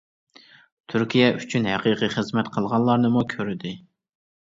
تۈركىيە 0.93 1.27
ئۈچۈن 1.35 1.69
ھەقىقىي 1.73 2.13
خىزمەت 2.17 2.53
قىلغانلارنىمۇ 2.59 3.27
كۆردى. 3.39 3.81